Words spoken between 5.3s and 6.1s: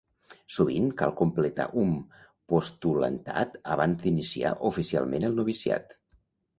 el noviciat.